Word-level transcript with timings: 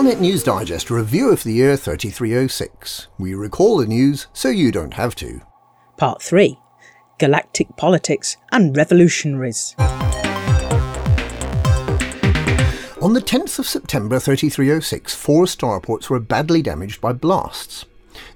Galnet 0.00 0.18
News 0.18 0.42
Digest 0.42 0.90
review 0.90 1.30
of 1.30 1.42
the 1.42 1.52
year 1.52 1.76
3306. 1.76 3.08
We 3.18 3.34
recall 3.34 3.76
the 3.76 3.86
news 3.86 4.28
so 4.32 4.48
you 4.48 4.72
don't 4.72 4.94
have 4.94 5.14
to. 5.16 5.42
Part 5.98 6.22
3 6.22 6.56
Galactic 7.18 7.76
Politics 7.76 8.38
and 8.50 8.74
Revolutionaries. 8.74 9.74
On 13.02 13.12
the 13.12 13.20
10th 13.20 13.58
of 13.58 13.66
September 13.66 14.18
3306, 14.18 15.14
four 15.14 15.44
starports 15.44 16.08
were 16.08 16.18
badly 16.18 16.62
damaged 16.62 17.02
by 17.02 17.12
blasts. 17.12 17.84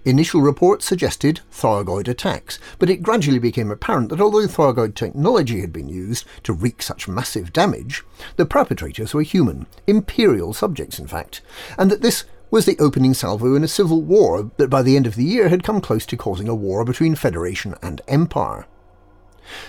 Initial 0.05 0.41
reports 0.41 0.85
suggested 0.85 1.41
Thargoid 1.51 2.09
attacks, 2.09 2.59
but 2.79 2.91
it 2.91 3.03
gradually 3.03 3.39
became 3.39 3.71
apparent 3.71 4.11
that 4.11 4.21
although 4.21 4.47
Thargoid 4.47 4.95
technology 4.95 5.61
had 5.61 5.73
been 5.73 5.89
used 5.89 6.27
to 6.43 6.53
wreak 6.53 6.83
such 6.83 7.09
massive 7.09 7.53
damage, 7.53 8.03
the 8.37 8.47
perpetrators 8.47 9.15
were 9.15 9.23
human, 9.23 9.67
imperial 9.87 10.53
subjects 10.53 10.99
in 10.99 11.07
fact, 11.07 11.41
and 11.79 11.91
that 11.91 12.03
this 12.03 12.25
was 12.51 12.67
the 12.67 12.79
opening 12.79 13.15
salvo 13.15 13.55
in 13.55 13.65
a 13.65 13.69
civil 13.69 14.03
war 14.03 14.51
that 14.59 14.71
by 14.71 14.83
the 14.83 14.97
end 14.97 15.07
of 15.07 15.17
the 15.17 15.25
year 15.25 15.49
had 15.49 15.65
come 15.65 15.81
close 15.81 16.07
to 16.07 16.17
causing 16.17 16.49
a 16.49 16.55
war 16.55 16.85
between 16.85 17.15
Federation 17.15 17.75
and 17.83 18.01
Empire. 18.07 18.67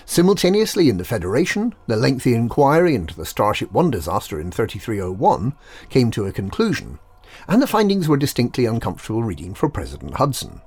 Simultaneously 0.05 0.87
in 0.87 0.97
the 0.97 1.03
Federation, 1.03 1.73
the 1.87 1.95
lengthy 1.95 2.33
inquiry 2.33 2.95
into 2.95 3.15
the 3.15 3.25
Starship 3.25 3.71
One 3.71 3.91
disaster 3.91 4.39
in 4.39 4.51
3301 4.51 5.53
came 5.89 6.11
to 6.11 6.25
a 6.25 6.31
conclusion, 6.31 6.99
and 7.47 7.61
the 7.61 7.67
findings 7.67 8.07
were 8.07 8.17
distinctly 8.17 8.65
uncomfortable 8.65 9.23
reading 9.23 9.53
for 9.53 9.69
President 9.69 10.15
Hudson. 10.15 10.61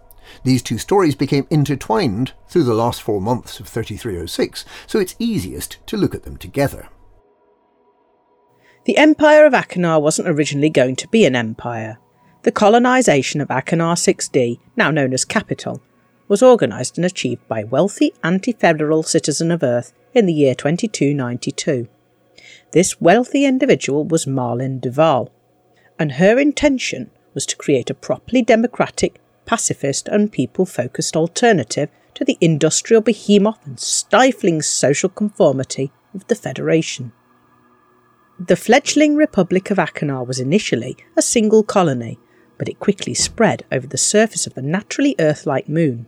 These 0.45 0.63
two 0.63 0.79
stories 0.79 1.15
became 1.15 1.47
intertwined 1.51 2.33
through 2.49 2.65
the 2.65 2.75
last 2.75 3.03
four 3.03 3.21
months 3.21 3.61
of 3.61 3.69
3306, 3.69 4.65
so 4.87 4.99
it's 4.99 5.17
easiest 5.19 5.79
to 5.87 5.97
look 5.97 6.15
at 6.15 6.25
them 6.25 6.37
together. 6.37 6.89
The 8.85 8.97
Empire 8.97 9.45
of 9.45 9.53
Achenar 9.53 10.01
wasn't 10.01 10.29
originally 10.29 10.71
going 10.71 10.97
to 10.97 11.09
be 11.09 11.25
an 11.25 11.37
empire. 11.37 11.99
The 12.43 12.53
colonisation 12.53 13.41
of 13.41 13.49
Achenar 13.49 13.97
6D, 13.97 14.61
now 14.77 14.91
known 14.91 15.13
as 15.13 15.25
Capital, 15.25 15.83
was 16.29 16.43
organised 16.43 16.97
and 16.97 17.05
achieved 17.05 17.47
by 17.49 17.65
wealthy 17.65 18.13
anti 18.23 18.53
federal 18.53 19.03
citizen 19.03 19.51
of 19.51 19.63
Earth 19.63 19.93
in 20.15 20.27
the 20.27 20.33
year 20.33 20.55
2292. 20.55 21.89
This 22.73 23.01
wealthy 23.01 23.45
individual 23.45 24.05
was 24.05 24.27
Marlin 24.27 24.79
Duval, 24.79 25.33
and 25.99 26.13
her 26.13 26.39
intention 26.39 27.11
was 27.35 27.47
to 27.47 27.57
create 27.57 27.91
a 27.91 27.95
properly 27.95 28.43
democratic, 28.43 29.21
pacifist, 29.47 30.09
and 30.09 30.33
people 30.33 30.67
focused 30.67 31.17
alternative 31.17 31.89
to 32.15 32.25
the 32.25 32.39
industrial 32.41 33.01
behemoth 33.01 33.65
and 33.65 33.79
stifling 33.79 34.63
social 34.63 35.09
conformity 35.09 35.93
of 36.15 36.27
the 36.29 36.35
Federation. 36.35 37.13
The 38.39 38.57
fledgling 38.57 39.17
Republic 39.17 39.71
of 39.71 39.79
Achenar 39.79 40.27
was 40.27 40.39
initially 40.39 40.97
a 41.17 41.23
single 41.23 41.63
colony, 41.63 42.19
but 42.57 42.69
it 42.69 42.79
quickly 42.79 43.15
spread 43.15 43.65
over 43.71 43.87
the 43.87 43.99
surface 43.99 44.47
of 44.47 44.55
the 44.55 44.63
naturally 44.63 45.17
Earth 45.19 45.47
like 45.47 45.69
moon. 45.69 46.07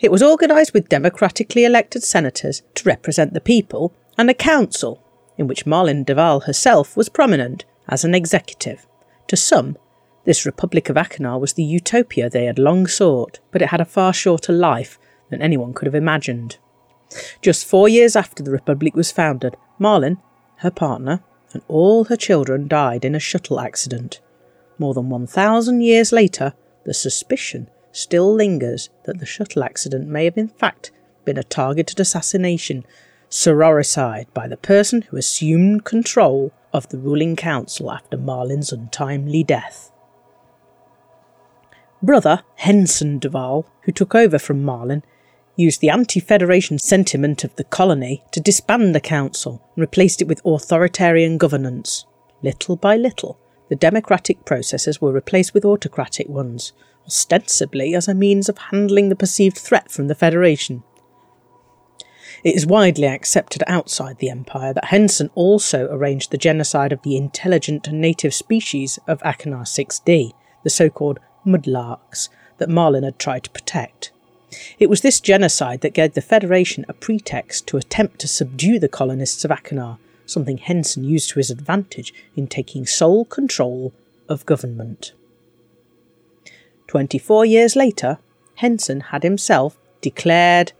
It 0.00 0.12
was 0.12 0.22
organised 0.22 0.72
with 0.72 0.88
democratically 0.88 1.64
elected 1.64 2.04
senators 2.04 2.62
to 2.76 2.88
represent 2.88 3.34
the 3.34 3.40
people 3.40 3.92
and 4.16 4.30
a 4.30 4.34
council, 4.34 5.02
in 5.36 5.48
which 5.48 5.66
Marlin 5.66 6.04
Duval 6.04 6.40
herself 6.40 6.96
was 6.96 7.08
prominent 7.08 7.64
as 7.88 8.04
an 8.04 8.14
executive. 8.14 8.86
To 9.28 9.36
some, 9.36 9.76
this 10.24 10.44
Republic 10.44 10.88
of 10.88 10.96
Achenar 10.96 11.40
was 11.40 11.54
the 11.54 11.62
utopia 11.62 12.28
they 12.28 12.44
had 12.44 12.58
long 12.58 12.86
sought, 12.86 13.40
but 13.50 13.62
it 13.62 13.68
had 13.68 13.80
a 13.80 13.86
far 13.86 14.12
shorter 14.12 14.52
life 14.52 14.98
than 15.30 15.42
anyone 15.42 15.72
could 15.72 15.86
have 15.86 15.94
imagined. 15.94 16.58
Just 17.40 17.66
four 17.66 17.88
years 17.88 18.14
after 18.14 18.42
the 18.42 18.50
Republic 18.50 18.94
was 18.94 19.10
founded, 19.12 19.56
Marlin, 19.78 20.18
her 20.56 20.70
partner, 20.70 21.22
and 21.52 21.62
all 21.68 22.04
her 22.04 22.16
children 22.16 22.68
died 22.68 23.04
in 23.04 23.14
a 23.14 23.20
shuttle 23.20 23.60
accident. 23.60 24.20
More 24.78 24.94
than 24.94 25.08
1,000 25.08 25.80
years 25.80 26.12
later, 26.12 26.52
the 26.84 26.94
suspicion 26.94 27.70
still 27.90 28.32
lingers 28.32 28.90
that 29.04 29.18
the 29.18 29.26
shuttle 29.26 29.64
accident 29.64 30.08
may 30.08 30.24
have 30.24 30.36
in 30.36 30.48
fact 30.48 30.90
been 31.24 31.38
a 31.38 31.42
targeted 31.42 31.98
assassination, 31.98 32.84
sororicide 33.30 34.26
by 34.34 34.46
the 34.46 34.56
person 34.56 35.02
who 35.02 35.16
assumed 35.16 35.84
control 35.84 36.52
of 36.72 36.88
the 36.88 36.98
ruling 36.98 37.36
council 37.36 37.90
after 37.90 38.16
Marlin's 38.16 38.72
untimely 38.72 39.42
death. 39.42 39.90
Brother 42.02 42.42
Henson 42.56 43.18
Duval, 43.18 43.66
who 43.82 43.92
took 43.92 44.14
over 44.14 44.38
from 44.38 44.62
Marlin, 44.62 45.02
used 45.56 45.80
the 45.80 45.90
anti 45.90 46.20
Federation 46.20 46.78
sentiment 46.78 47.42
of 47.42 47.54
the 47.56 47.64
colony 47.64 48.22
to 48.30 48.40
disband 48.40 48.94
the 48.94 49.00
council 49.00 49.62
and 49.74 49.80
replaced 49.80 50.22
it 50.22 50.28
with 50.28 50.44
authoritarian 50.44 51.36
governance. 51.38 52.06
Little 52.42 52.76
by 52.76 52.96
little, 52.96 53.38
the 53.68 53.74
democratic 53.74 54.44
processes 54.44 55.00
were 55.00 55.12
replaced 55.12 55.52
with 55.52 55.64
autocratic 55.64 56.28
ones, 56.28 56.72
ostensibly 57.04 57.94
as 57.94 58.06
a 58.06 58.14
means 58.14 58.48
of 58.48 58.58
handling 58.58 59.08
the 59.08 59.16
perceived 59.16 59.58
threat 59.58 59.90
from 59.90 60.06
the 60.06 60.14
Federation. 60.14 60.84
It 62.44 62.54
is 62.54 62.66
widely 62.66 63.06
accepted 63.06 63.62
outside 63.66 64.18
the 64.18 64.30
Empire 64.30 64.72
that 64.72 64.86
Henson 64.86 65.30
also 65.34 65.88
arranged 65.90 66.30
the 66.30 66.38
genocide 66.38 66.92
of 66.92 67.02
the 67.02 67.16
intelligent 67.16 67.90
native 67.90 68.32
species 68.32 68.98
of 69.08 69.20
Achenar 69.22 69.62
6D, 69.62 70.32
the 70.62 70.70
so 70.70 70.88
called 70.88 71.18
mudlarks, 71.44 72.28
that 72.58 72.68
Marlin 72.68 73.04
had 73.04 73.18
tried 73.18 73.44
to 73.44 73.50
protect. 73.50 74.12
It 74.78 74.88
was 74.88 75.00
this 75.00 75.20
genocide 75.20 75.80
that 75.80 75.94
gave 75.94 76.14
the 76.14 76.20
Federation 76.20 76.84
a 76.88 76.92
pretext 76.92 77.66
to 77.68 77.76
attempt 77.76 78.18
to 78.20 78.28
subdue 78.28 78.78
the 78.78 78.88
colonists 78.88 79.44
of 79.44 79.50
Achenar, 79.50 79.98
something 80.24 80.58
Henson 80.58 81.04
used 81.04 81.30
to 81.30 81.38
his 81.38 81.50
advantage 81.50 82.14
in 82.36 82.46
taking 82.46 82.86
sole 82.86 83.24
control 83.24 83.92
of 84.28 84.46
government. 84.46 85.12
Twenty 86.86 87.18
four 87.18 87.44
years 87.44 87.76
later, 87.76 88.18
Henson 88.56 89.00
had 89.00 89.22
himself 89.22 89.78
declared 90.00 90.72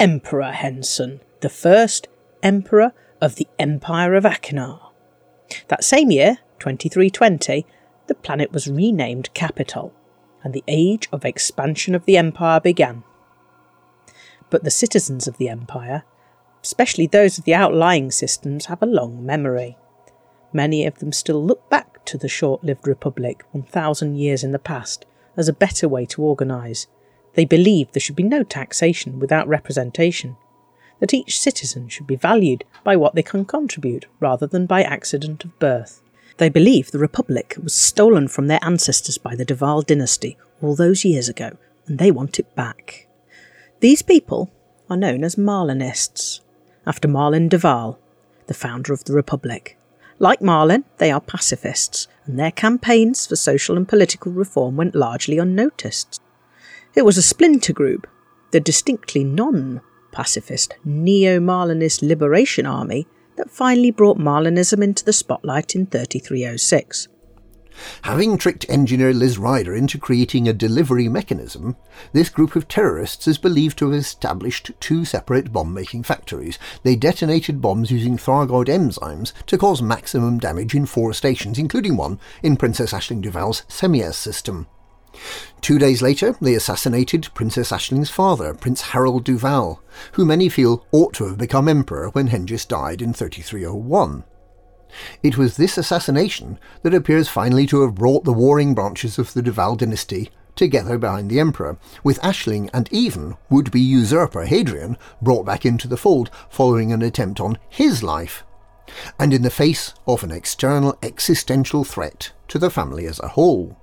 Emperor 0.00 0.52
Henson, 0.52 1.20
the 1.40 1.50
first 1.50 2.08
Emperor 2.42 2.94
of 3.20 3.34
the 3.34 3.46
Empire 3.58 4.14
of 4.14 4.24
Achenar. 4.24 4.92
That 5.68 5.84
same 5.84 6.10
year, 6.10 6.38
2320, 6.58 7.66
the 8.06 8.14
planet 8.14 8.50
was 8.50 8.66
renamed 8.66 9.34
Capital, 9.34 9.92
and 10.42 10.54
the 10.54 10.64
age 10.66 11.06
of 11.12 11.26
expansion 11.26 11.94
of 11.94 12.06
the 12.06 12.16
Empire 12.16 12.60
began. 12.60 13.04
But 14.48 14.64
the 14.64 14.70
citizens 14.70 15.28
of 15.28 15.36
the 15.36 15.50
Empire, 15.50 16.04
especially 16.64 17.06
those 17.06 17.36
of 17.36 17.44
the 17.44 17.54
outlying 17.54 18.10
systems, 18.10 18.66
have 18.66 18.82
a 18.82 18.86
long 18.86 19.26
memory. 19.26 19.76
Many 20.50 20.86
of 20.86 21.00
them 21.00 21.12
still 21.12 21.44
look 21.44 21.68
back 21.68 22.06
to 22.06 22.16
the 22.16 22.26
short 22.26 22.64
lived 22.64 22.88
Republic 22.88 23.44
1,000 23.52 24.16
years 24.16 24.42
in 24.42 24.52
the 24.52 24.58
past 24.58 25.04
as 25.36 25.46
a 25.46 25.52
better 25.52 25.86
way 25.86 26.06
to 26.06 26.22
organise. 26.22 26.86
They 27.34 27.44
believe 27.44 27.92
there 27.92 28.00
should 28.00 28.16
be 28.16 28.22
no 28.22 28.42
taxation 28.42 29.18
without 29.18 29.48
representation, 29.48 30.36
that 30.98 31.14
each 31.14 31.40
citizen 31.40 31.88
should 31.88 32.06
be 32.06 32.16
valued 32.16 32.64
by 32.84 32.96
what 32.96 33.14
they 33.14 33.22
can 33.22 33.44
contribute 33.44 34.06
rather 34.18 34.46
than 34.46 34.66
by 34.66 34.82
accident 34.82 35.44
of 35.44 35.58
birth. 35.58 36.02
They 36.36 36.48
believe 36.48 36.90
the 36.90 36.98
Republic 36.98 37.56
was 37.62 37.74
stolen 37.74 38.28
from 38.28 38.46
their 38.46 38.60
ancestors 38.62 39.18
by 39.18 39.34
the 39.34 39.44
Duval 39.44 39.82
dynasty 39.82 40.36
all 40.62 40.74
those 40.74 41.04
years 41.04 41.28
ago, 41.28 41.56
and 41.86 41.98
they 41.98 42.10
want 42.10 42.38
it 42.38 42.54
back. 42.54 43.06
These 43.80 44.02
people 44.02 44.50
are 44.88 44.96
known 44.96 45.24
as 45.24 45.36
Marlinists, 45.36 46.40
after 46.86 47.08
Marlin 47.08 47.48
Duval, 47.48 47.98
the 48.46 48.54
founder 48.54 48.92
of 48.92 49.04
the 49.04 49.12
Republic. 49.12 49.78
Like 50.18 50.42
Marlin, 50.42 50.84
they 50.98 51.10
are 51.10 51.20
pacifists, 51.20 52.08
and 52.26 52.38
their 52.38 52.50
campaigns 52.50 53.26
for 53.26 53.36
social 53.36 53.76
and 53.76 53.88
political 53.88 54.32
reform 54.32 54.76
went 54.76 54.94
largely 54.94 55.38
unnoticed. 55.38 56.19
It 56.94 57.04
was 57.04 57.16
a 57.16 57.22
splinter 57.22 57.72
group, 57.72 58.08
the 58.50 58.60
distinctly 58.60 59.22
non 59.22 59.80
pacifist 60.10 60.74
Neo 60.84 61.38
Marlinist 61.38 62.02
Liberation 62.02 62.66
Army, 62.66 63.06
that 63.36 63.50
finally 63.50 63.92
brought 63.92 64.18
Marlinism 64.18 64.82
into 64.82 65.04
the 65.04 65.12
spotlight 65.12 65.74
in 65.76 65.86
3306. 65.86 67.08
Having 68.02 68.38
tricked 68.38 68.66
engineer 68.68 69.14
Liz 69.14 69.38
Ryder 69.38 69.74
into 69.74 69.98
creating 69.98 70.48
a 70.48 70.52
delivery 70.52 71.08
mechanism, 71.08 71.76
this 72.12 72.28
group 72.28 72.56
of 72.56 72.66
terrorists 72.66 73.28
is 73.28 73.38
believed 73.38 73.78
to 73.78 73.90
have 73.90 73.98
established 73.98 74.72
two 74.80 75.04
separate 75.04 75.52
bomb 75.52 75.72
making 75.72 76.02
factories. 76.02 76.58
They 76.82 76.96
detonated 76.96 77.60
bombs 77.60 77.92
using 77.92 78.16
Thargoid 78.16 78.66
enzymes 78.66 79.32
to 79.46 79.56
cause 79.56 79.80
maximum 79.80 80.38
damage 80.38 80.74
in 80.74 80.86
four 80.86 81.14
stations, 81.14 81.58
including 81.58 81.96
one 81.96 82.18
in 82.42 82.56
Princess 82.56 82.92
Aisling 82.92 83.22
Duval's 83.22 83.62
Cemiess 83.68 84.14
system. 84.14 84.66
Two 85.60 85.78
days 85.78 86.02
later, 86.02 86.36
they 86.40 86.54
assassinated 86.54 87.28
Princess 87.34 87.70
Aisling's 87.70 88.10
father, 88.10 88.54
Prince 88.54 88.80
Harold 88.80 89.24
Duval, 89.24 89.82
who 90.12 90.24
many 90.24 90.48
feel 90.48 90.86
ought 90.92 91.14
to 91.14 91.26
have 91.26 91.38
become 91.38 91.68
emperor 91.68 92.08
when 92.10 92.28
Hengist 92.28 92.68
died 92.68 93.02
in 93.02 93.12
3301. 93.12 94.24
It 95.22 95.36
was 95.36 95.56
this 95.56 95.78
assassination 95.78 96.58
that 96.82 96.94
appears 96.94 97.28
finally 97.28 97.66
to 97.66 97.82
have 97.82 97.94
brought 97.94 98.24
the 98.24 98.32
warring 98.32 98.74
branches 98.74 99.18
of 99.18 99.34
the 99.34 99.42
Duval 99.42 99.76
dynasty 99.76 100.30
together 100.56 100.98
behind 100.98 101.30
the 101.30 101.40
emperor, 101.40 101.78
with 102.02 102.20
Aisling 102.20 102.68
and 102.74 102.88
even 102.92 103.36
would-be 103.48 103.80
usurper 103.80 104.44
Hadrian 104.44 104.98
brought 105.22 105.46
back 105.46 105.64
into 105.64 105.88
the 105.88 105.96
fold 105.96 106.30
following 106.48 106.92
an 106.92 107.02
attempt 107.02 107.40
on 107.40 107.58
his 107.68 108.02
life. 108.02 108.44
and 109.18 109.32
in 109.32 109.42
the 109.42 109.50
face 109.50 109.94
of 110.06 110.24
an 110.24 110.32
external 110.32 110.98
existential 111.02 111.84
threat 111.84 112.32
to 112.48 112.58
the 112.58 112.70
family 112.70 113.06
as 113.06 113.20
a 113.20 113.28
whole. 113.28 113.79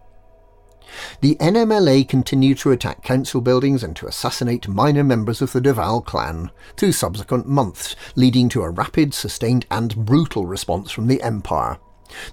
The 1.22 1.36
NMLA 1.36 2.08
continued 2.08 2.58
to 2.60 2.72
attack 2.72 3.04
council 3.04 3.42
buildings 3.42 3.84
and 3.84 3.96
to 3.98 4.08
assassinate 4.08 4.68
minor 4.68 5.04
members 5.04 5.42
of 5.42 5.52
the 5.52 5.62
Duval 5.62 6.02
clan 6.02 6.52
through 6.76 6.94
subsequent 6.94 7.48
months, 7.48 7.96
leading 8.16 8.50
to 8.50 8.64
a 8.64 8.70
rapid, 8.70 9.14
sustained, 9.14 9.66
and 9.70 10.06
brutal 10.06 10.46
response 10.46 10.92
from 10.92 11.08
the 11.08 11.22
Empire. 11.22 11.78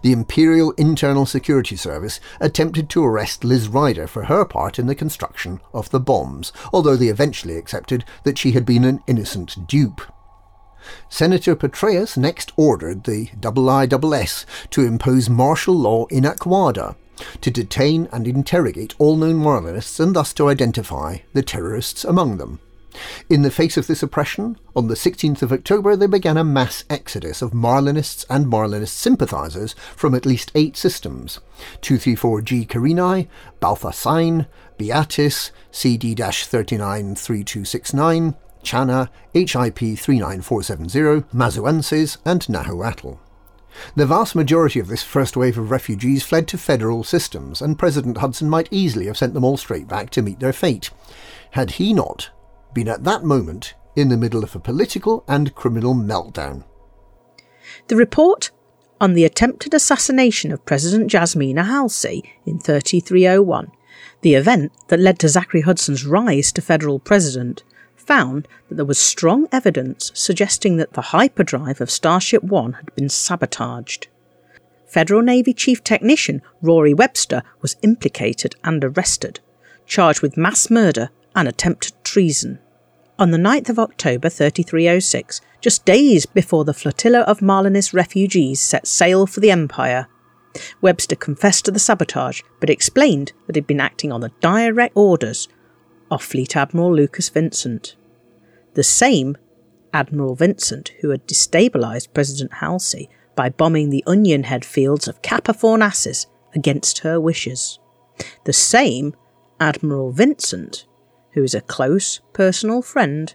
The 0.02 0.12
Imperial 0.12 0.70
Internal 0.72 1.26
Security 1.26 1.76
Service 1.76 2.20
attempted 2.40 2.88
to 2.90 3.04
arrest 3.04 3.44
Liz 3.44 3.68
Ryder 3.68 4.06
for 4.06 4.24
her 4.24 4.44
part 4.44 4.78
in 4.78 4.86
the 4.86 4.94
construction 4.94 5.60
of 5.72 5.90
the 5.90 6.00
bombs, 6.00 6.52
although 6.72 6.96
they 6.96 7.08
eventually 7.08 7.56
accepted 7.56 8.04
that 8.22 8.38
she 8.38 8.52
had 8.52 8.64
been 8.64 8.84
an 8.84 9.00
innocent 9.06 9.66
dupe. 9.66 10.00
Senator 11.08 11.56
Patreus 11.56 12.16
next 12.16 12.52
ordered 12.56 13.04
the 13.04 13.26
IISS 13.40 14.44
to 14.70 14.82
impose 14.82 15.30
martial 15.30 15.74
law 15.74 16.06
in 16.06 16.24
Aguada, 16.24 16.94
to 17.40 17.50
detain 17.50 18.08
and 18.12 18.26
interrogate 18.26 18.94
all 18.98 19.16
known 19.16 19.36
Marlinists 19.36 20.00
and 20.00 20.14
thus 20.14 20.32
to 20.34 20.48
identify 20.48 21.18
the 21.32 21.42
terrorists 21.42 22.04
among 22.04 22.38
them. 22.38 22.60
In 23.28 23.42
the 23.42 23.50
face 23.50 23.76
of 23.76 23.86
this 23.86 24.02
oppression, 24.02 24.58
on 24.76 24.88
the 24.88 24.94
16th 24.94 25.42
of 25.42 25.52
October 25.52 25.96
they 25.96 26.06
began 26.06 26.36
a 26.36 26.44
mass 26.44 26.84
exodus 26.88 27.42
of 27.42 27.52
Marlinists 27.52 28.24
and 28.30 28.46
Marlinist 28.46 28.88
sympathisers 28.88 29.74
from 29.96 30.14
at 30.14 30.26
least 30.26 30.52
eight 30.54 30.76
systems 30.76 31.40
234G 31.82 32.68
Carinae, 32.68 33.28
Balthasine, 33.60 34.46
Beatis, 34.78 35.50
CD 35.70 36.14
393269, 36.14 38.34
Chana, 38.62 39.08
HIP 39.32 39.98
39470, 39.98 41.26
Mazuenses, 41.36 42.16
and 42.24 42.48
Nahuatl. 42.48 43.18
The 43.96 44.06
vast 44.06 44.34
majority 44.34 44.80
of 44.80 44.88
this 44.88 45.02
first 45.02 45.36
wave 45.36 45.58
of 45.58 45.70
refugees 45.70 46.22
fled 46.22 46.48
to 46.48 46.58
federal 46.58 47.04
systems, 47.04 47.60
and 47.60 47.78
President 47.78 48.18
Hudson 48.18 48.48
might 48.48 48.68
easily 48.70 49.06
have 49.06 49.16
sent 49.16 49.34
them 49.34 49.44
all 49.44 49.56
straight 49.56 49.88
back 49.88 50.10
to 50.10 50.22
meet 50.22 50.40
their 50.40 50.52
fate, 50.52 50.90
had 51.52 51.72
he 51.72 51.92
not 51.92 52.30
been 52.72 52.88
at 52.88 53.04
that 53.04 53.24
moment 53.24 53.74
in 53.96 54.08
the 54.08 54.16
middle 54.16 54.42
of 54.42 54.54
a 54.54 54.60
political 54.60 55.24
and 55.28 55.54
criminal 55.54 55.94
meltdown. 55.94 56.64
The 57.88 57.96
report 57.96 58.50
on 59.00 59.14
the 59.14 59.24
attempted 59.24 59.74
assassination 59.74 60.52
of 60.52 60.64
President 60.64 61.10
Jasmina 61.10 61.66
Halsey 61.66 62.32
in 62.46 62.58
3301, 62.58 63.70
the 64.22 64.34
event 64.34 64.72
that 64.88 65.00
led 65.00 65.18
to 65.20 65.28
Zachary 65.28 65.62
Hudson's 65.62 66.06
rise 66.06 66.52
to 66.52 66.62
federal 66.62 66.98
president, 66.98 67.62
found 68.06 68.48
that 68.68 68.76
there 68.76 68.84
was 68.84 68.98
strong 68.98 69.48
evidence 69.50 70.10
suggesting 70.14 70.76
that 70.76 70.92
the 70.92 71.10
hyperdrive 71.12 71.80
of 71.80 71.90
Starship 71.90 72.42
1 72.42 72.74
had 72.74 72.94
been 72.94 73.08
sabotaged. 73.08 74.08
Federal 74.86 75.22
Navy 75.22 75.52
Chief 75.52 75.82
Technician 75.82 76.42
Rory 76.62 76.94
Webster 76.94 77.42
was 77.60 77.76
implicated 77.82 78.54
and 78.62 78.84
arrested, 78.84 79.40
charged 79.86 80.22
with 80.22 80.36
mass 80.36 80.70
murder 80.70 81.10
and 81.34 81.48
attempted 81.48 81.92
treason. 82.04 82.58
On 83.18 83.30
the 83.30 83.38
9th 83.38 83.68
of 83.68 83.78
October 83.78 84.28
3306, 84.28 85.40
just 85.60 85.84
days 85.84 86.26
before 86.26 86.64
the 86.64 86.74
flotilla 86.74 87.20
of 87.20 87.40
Marlinist 87.40 87.92
refugees 87.94 88.60
set 88.60 88.86
sail 88.86 89.26
for 89.26 89.40
the 89.40 89.50
Empire, 89.50 90.08
Webster 90.80 91.16
confessed 91.16 91.64
to 91.64 91.70
the 91.70 91.78
sabotage 91.78 92.42
but 92.60 92.70
explained 92.70 93.32
that 93.46 93.56
he'd 93.56 93.66
been 93.66 93.80
acting 93.80 94.12
on 94.12 94.20
the 94.20 94.32
direct 94.40 94.96
orders 94.96 95.48
of 96.14 96.22
Fleet 96.22 96.56
Admiral 96.56 96.94
Lucas 96.94 97.28
Vincent. 97.28 97.96
The 98.74 98.84
same 98.84 99.36
Admiral 99.92 100.36
Vincent 100.36 100.92
who 101.00 101.10
had 101.10 101.26
destabilised 101.26 102.14
President 102.14 102.54
Halsey 102.54 103.10
by 103.34 103.48
bombing 103.48 103.90
the 103.90 104.04
Onion 104.06 104.44
Head 104.44 104.64
fields 104.64 105.08
of 105.08 105.22
Kappa 105.22 105.54
against 106.54 106.98
her 107.00 107.20
wishes. 107.20 107.80
The 108.44 108.52
same 108.52 109.16
Admiral 109.58 110.12
Vincent 110.12 110.86
who 111.32 111.42
is 111.42 111.54
a 111.54 111.60
close 111.60 112.20
personal 112.32 112.80
friend 112.80 113.34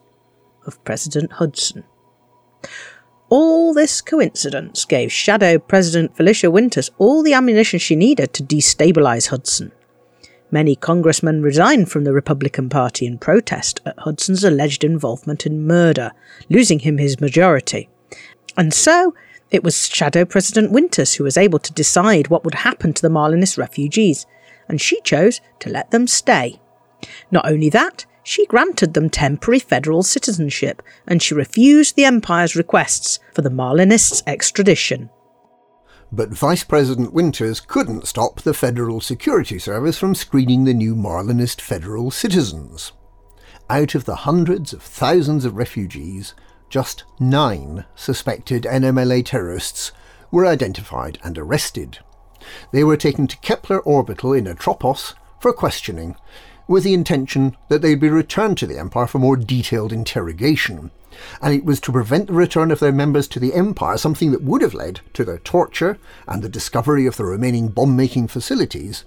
of 0.65 0.81
President 0.85 1.33
Hudson. 1.33 1.83
All 3.27 3.73
this 3.73 3.99
coincidence 3.99 4.85
gave 4.85 5.11
Shadow 5.11 5.59
President 5.59 6.15
Felicia 6.15 6.49
Winters 6.49 6.89
all 6.97 7.23
the 7.23 7.33
ammunition 7.33 7.77
she 7.79 7.97
needed 7.97 8.33
to 8.33 8.43
destabilise 8.43 9.27
Hudson. 9.27 9.73
Many 10.51 10.75
congressmen 10.75 11.43
resigned 11.43 11.91
from 11.91 12.05
the 12.05 12.13
Republican 12.13 12.69
Party 12.69 13.05
in 13.05 13.19
protest 13.19 13.81
at 13.85 13.99
Hudson's 13.99 14.43
alleged 14.43 14.83
involvement 14.83 15.45
in 15.45 15.67
murder, 15.67 16.11
losing 16.49 16.79
him 16.79 16.97
his 16.97 17.21
majority. 17.21 17.87
And 18.57 18.73
so, 18.73 19.13
it 19.51 19.63
was 19.63 19.87
Shadow 19.87 20.25
President 20.25 20.71
Winters 20.71 21.13
who 21.15 21.23
was 21.23 21.37
able 21.37 21.59
to 21.59 21.73
decide 21.73 22.27
what 22.27 22.43
would 22.43 22.55
happen 22.55 22.93
to 22.93 23.01
the 23.01 23.09
Marlinist 23.09 23.57
refugees, 23.57 24.25
and 24.67 24.81
she 24.81 24.99
chose 25.01 25.39
to 25.59 25.69
let 25.69 25.91
them 25.91 26.07
stay. 26.07 26.59
Not 27.31 27.47
only 27.47 27.69
that, 27.69 28.05
she 28.23 28.45
granted 28.47 28.93
them 28.93 29.09
temporary 29.09 29.59
federal 29.59 30.03
citizenship, 30.03 30.81
and 31.07 31.21
she 31.21 31.33
refused 31.33 31.95
the 31.95 32.05
Empire's 32.05 32.55
requests 32.55 33.19
for 33.33 33.41
the 33.41 33.49
Marlinists' 33.49 34.23
extradition. 34.27 35.09
But 36.11 36.29
Vice 36.29 36.63
President 36.63 37.13
Winters 37.13 37.59
couldn't 37.59 38.07
stop 38.07 38.41
the 38.41 38.53
Federal 38.53 38.99
Security 38.99 39.59
Service 39.59 39.99
from 39.99 40.15
screening 40.15 40.63
the 40.63 40.73
new 40.73 40.95
Marlinist 40.95 41.61
federal 41.61 42.09
citizens. 42.09 42.93
Out 43.69 43.93
of 43.93 44.05
the 44.05 44.15
hundreds 44.15 44.73
of 44.73 44.81
thousands 44.81 45.45
of 45.45 45.55
refugees, 45.55 46.33
just 46.67 47.03
nine 47.19 47.85
suspected 47.95 48.63
NMLA 48.63 49.23
terrorists 49.23 49.91
were 50.31 50.47
identified 50.47 51.19
and 51.23 51.37
arrested. 51.37 51.99
They 52.71 52.83
were 52.83 52.97
taken 52.97 53.27
to 53.27 53.37
Kepler 53.37 53.79
Orbital 53.79 54.33
in 54.33 54.47
Atropos 54.47 55.13
for 55.39 55.53
questioning, 55.53 56.15
with 56.69 56.85
the 56.85 56.93
intention 56.93 57.57
that 57.67 57.81
they'd 57.81 57.99
be 57.99 58.09
returned 58.09 58.57
to 58.59 58.67
the 58.67 58.77
Empire 58.77 59.07
for 59.07 59.19
more 59.19 59.35
detailed 59.35 59.91
interrogation 59.91 60.91
and 61.41 61.53
it 61.53 61.65
was 61.65 61.79
to 61.81 61.91
prevent 61.91 62.27
the 62.27 62.33
return 62.33 62.71
of 62.71 62.79
their 62.79 62.91
members 62.91 63.27
to 63.29 63.39
the 63.39 63.53
Empire, 63.53 63.97
something 63.97 64.31
that 64.31 64.43
would 64.43 64.61
have 64.61 64.73
led 64.73 65.01
to 65.13 65.23
their 65.23 65.39
torture 65.39 65.97
and 66.27 66.41
the 66.41 66.49
discovery 66.49 67.05
of 67.05 67.17
the 67.17 67.25
remaining 67.25 67.69
bomb 67.69 67.95
making 67.95 68.27
facilities, 68.27 69.05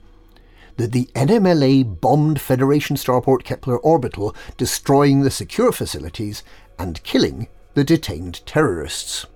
that 0.77 0.93
the 0.93 1.07
NMLA 1.15 2.01
bombed 2.01 2.41
Federation 2.41 2.97
starport 2.97 3.45
Kepler 3.45 3.79
Orbital, 3.79 4.35
destroying 4.57 5.23
the 5.23 5.31
secure 5.31 5.73
facilities 5.73 6.43
and 6.79 7.03
killing 7.03 7.49
the 7.75 7.85
detained 7.85 8.45
terrorists. 8.47 9.27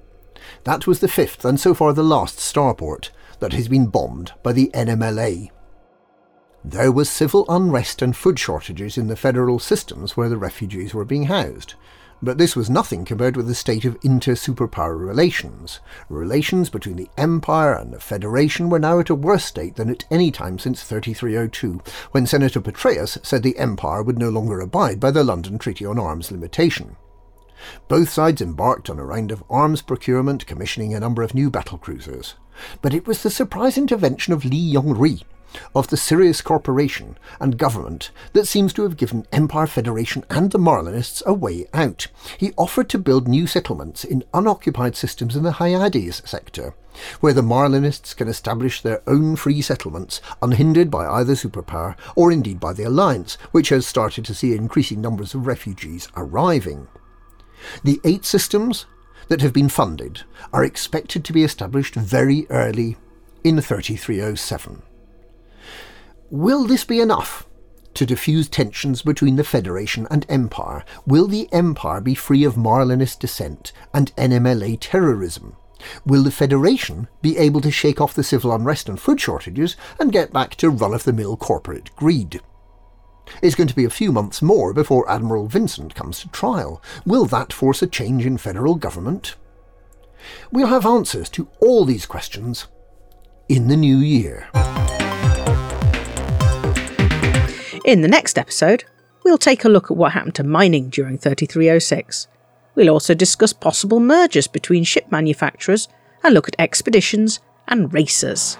That 0.64 0.87
was 0.87 1.00
the 1.00 1.09
fifth 1.09 1.45
and 1.45 1.61
so 1.61 1.75
far 1.75 1.92
the 1.92 2.02
last 2.02 2.38
starport 2.38 3.11
that 3.40 3.52
has 3.52 3.68
been 3.68 3.87
bombed 3.87 4.33
by 4.42 4.52
the 4.52 4.71
NMLA. 4.75 5.50
There 6.68 6.90
was 6.90 7.08
civil 7.08 7.46
unrest 7.49 8.02
and 8.02 8.16
food 8.16 8.40
shortages 8.40 8.99
in 8.99 9.06
the 9.06 9.14
federal 9.14 9.61
systems 9.61 10.16
where 10.16 10.28
the 10.28 10.37
refugees 10.37 10.92
were 10.92 11.04
being 11.04 11.26
housed, 11.26 11.75
but 12.20 12.38
this 12.38 12.56
was 12.56 12.68
nothing 12.68 13.04
compared 13.04 13.37
with 13.37 13.46
the 13.46 13.54
state 13.54 13.85
of 13.85 13.96
inter-superpower 14.02 14.99
relations. 14.99 15.78
Relations 16.08 16.68
between 16.68 16.96
the 16.96 17.08
Empire 17.16 17.73
and 17.73 17.92
the 17.92 18.00
Federation 18.00 18.68
were 18.68 18.80
now 18.80 18.99
at 18.99 19.11
a 19.11 19.14
worse 19.14 19.44
state 19.44 19.76
than 19.76 19.88
at 19.88 20.06
any 20.11 20.32
time 20.32 20.58
since 20.58 20.82
3302, 20.82 21.80
when 22.11 22.26
Senator 22.26 22.61
Patreus 22.61 23.25
said 23.25 23.44
the 23.44 23.58
Empire 23.58 24.02
would 24.02 24.18
no 24.18 24.28
longer 24.28 24.58
abide 24.58 24.99
by 24.99 25.12
the 25.12 25.23
London 25.23 25.58
Treaty 25.58 25.87
on 25.87 26.00
Arms 26.00 26.32
limitation. 26.32 26.96
Both 27.87 28.08
sides 28.08 28.42
embarked 28.42 28.90
on 28.90 28.99
a 28.99 29.04
round 29.04 29.30
of 29.30 29.44
arms 29.49 29.82
procurement, 29.82 30.49
commissioning 30.49 30.94
a 30.94 31.00
number 31.00 31.23
of 31.23 31.32
new 31.32 31.49
battle 31.49 31.78
cruisers. 31.78 32.35
But 32.82 32.92
it 32.92 33.06
was 33.06 33.23
the 33.23 33.30
surprise 33.30 33.78
intervention 33.78 34.32
of 34.32 34.44
Li 34.44 34.56
Yong-Rui 34.56 35.18
of 35.75 35.89
the 35.89 35.97
Sirius 35.97 36.41
Corporation 36.41 37.19
and 37.41 37.59
government 37.59 38.11
that 38.33 38.47
seems 38.47 38.73
to 38.75 38.83
have 38.83 38.97
given 38.97 39.27
Empire 39.33 39.67
Federation 39.67 40.25
and 40.31 40.51
the 40.51 40.59
Marlinists 40.59 41.25
a 41.25 41.35
way 41.35 41.67
out. 41.73 42.09
He 42.39 42.53
offered 42.57 42.89
to 42.91 42.99
build 42.99 43.29
new 43.29 43.47
settlements 43.47 44.05
in 44.05 44.25
unoccupied 44.35 44.97
systems 44.97 45.37
in 45.37 45.43
the 45.43 45.53
Hyades 45.53 46.23
sector, 46.29 46.75
where 47.21 47.33
the 47.33 47.43
Marlinists 47.43 48.15
can 48.17 48.29
establish 48.29 48.81
their 48.81 49.03
own 49.07 49.37
free 49.37 49.63
settlements 49.63 50.21
unhindered 50.43 50.91
by 50.91 51.07
either 51.07 51.35
superpower 51.35 51.97
or 52.15 52.33
indeed 52.33 52.61
by 52.61 52.73
the 52.73 52.85
Alliance, 52.85 53.35
which 53.53 53.69
has 53.71 53.87
started 53.87 54.25
to 54.25 54.35
see 54.35 54.55
increasing 54.55 55.01
numbers 55.01 55.35
of 55.35 55.47
refugees 55.47 56.09
arriving. 56.17 56.89
The 57.83 58.01
eight 58.05 58.25
systems 58.25 58.87
that 59.29 59.41
have 59.41 59.53
been 59.53 59.69
funded 59.69 60.23
are 60.53 60.65
expected 60.65 61.25
to 61.25 61.33
be 61.33 61.43
established 61.43 61.95
very 61.95 62.47
early 62.51 62.97
in 63.43 63.61
3307. 63.61 64.83
Will 66.30 66.64
this 66.64 66.85
be 66.85 67.00
enough 67.00 67.47
to 67.95 68.04
diffuse 68.04 68.49
tensions 68.49 69.02
between 69.02 69.37
the 69.37 69.45
Federation 69.45 70.09
and 70.11 70.26
Empire? 70.28 70.85
Will 71.06 71.28
the 71.28 71.49
Empire 71.52 72.00
be 72.00 72.16
free 72.16 72.42
of 72.42 72.56
Marlinist 72.56 73.21
dissent 73.21 73.73
and 73.95 74.14
NMLA 74.16 74.78
terrorism? 74.80 75.56
Will 76.04 76.25
the 76.25 76.33
Federation 76.33 77.06
be 77.23 77.38
able 77.38 77.61
to 77.61 77.71
shake 77.71 78.00
off 78.00 78.12
the 78.12 78.25
civil 78.25 78.52
unrest 78.52 78.88
and 78.88 79.00
food 79.00 79.21
shortages 79.21 79.76
and 80.00 80.11
get 80.11 80.33
back 80.33 80.56
to 80.56 80.68
run 80.68 80.95
of 80.95 81.04
the 81.04 81.12
mill 81.12 81.37
corporate 81.37 81.95
greed? 81.95 82.40
It's 83.40 83.54
going 83.54 83.68
to 83.68 83.76
be 83.76 83.85
a 83.85 83.90
few 83.90 84.11
months 84.11 84.42
more 84.42 84.73
before 84.73 85.09
Admiral 85.09 85.47
Vincent 85.47 85.95
comes 85.95 86.21
to 86.21 86.28
trial. 86.28 86.83
Will 87.04 87.26
that 87.26 87.52
force 87.52 87.83
a 87.83 87.87
change 87.87 88.26
in 88.26 88.37
federal 88.37 88.75
government? 88.75 89.37
We'll 90.50 90.66
have 90.66 90.87
answers 90.87 91.28
to 91.30 91.49
all 91.61 91.85
these 91.85 92.06
questions 92.06 92.66
in 93.49 93.68
the 93.68 93.76
new 93.76 93.99
year. 93.99 94.49
In 97.87 98.00
the 98.00 98.09
next 98.09 98.37
episode, 98.37 98.83
we'll 99.25 99.38
take 99.38 99.64
a 99.64 99.69
look 99.69 99.93
at 99.93 99.97
what 99.97 100.11
happened 100.11 100.35
to 100.35 100.43
mining 100.43 100.88
during 100.88 101.19
3306. 101.19 102.26
We'll 102.75 102.90
also 102.90 103.14
discuss 103.14 103.52
possible 103.52 104.00
mergers 104.00 104.49
between 104.49 104.83
ship 104.83 105.12
manufacturers 105.12 105.87
and 106.25 106.35
look 106.35 106.49
at 106.49 106.57
expeditions 106.59 107.38
and 107.69 107.95
racers. 107.95 108.59